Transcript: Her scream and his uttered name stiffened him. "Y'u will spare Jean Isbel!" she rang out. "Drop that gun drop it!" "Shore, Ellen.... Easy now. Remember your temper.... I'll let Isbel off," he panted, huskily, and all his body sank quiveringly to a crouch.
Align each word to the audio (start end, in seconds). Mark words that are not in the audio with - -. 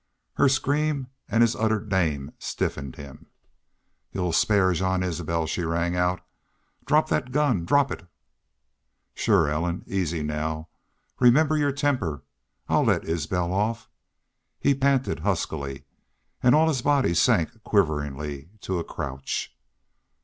Her 0.33 0.49
scream 0.49 1.09
and 1.29 1.43
his 1.43 1.55
uttered 1.55 1.91
name 1.91 2.31
stiffened 2.39 2.95
him. 2.95 3.27
"Y'u 4.11 4.21
will 4.23 4.31
spare 4.33 4.73
Jean 4.73 5.03
Isbel!" 5.03 5.45
she 5.45 5.61
rang 5.61 5.95
out. 5.95 6.21
"Drop 6.87 7.07
that 7.09 7.31
gun 7.31 7.65
drop 7.65 7.91
it!" 7.91 8.07
"Shore, 9.13 9.47
Ellen.... 9.47 9.83
Easy 9.85 10.23
now. 10.23 10.69
Remember 11.19 11.55
your 11.55 11.71
temper.... 11.71 12.23
I'll 12.67 12.81
let 12.85 13.05
Isbel 13.07 13.53
off," 13.53 13.89
he 14.59 14.73
panted, 14.73 15.19
huskily, 15.19 15.85
and 16.41 16.55
all 16.55 16.67
his 16.67 16.81
body 16.81 17.13
sank 17.13 17.61
quiveringly 17.63 18.49
to 18.61 18.79
a 18.79 18.83
crouch. 18.83 19.55